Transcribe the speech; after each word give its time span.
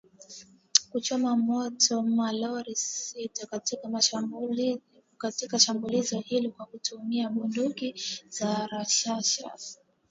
kuchoma 0.91 1.35
moto 1.37 2.01
malori 2.03 2.75
sita 2.75 3.47
katika 5.27 5.59
shambulizi 5.59 6.19
hilo 6.19 6.49
kwa 6.51 6.65
kutumia 6.65 7.29
bunduki 7.29 8.01
za 8.29 8.67
rashasha 8.67 9.51